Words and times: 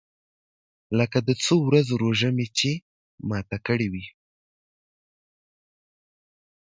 لکه 0.99 1.17
د 1.27 1.29
څو 1.43 1.55
ورځو 1.67 1.93
روژه 2.03 2.29
چې 2.57 2.71
مې 2.79 2.81
ماته 3.29 3.57
کړې 3.67 3.87
وي. 3.93 4.05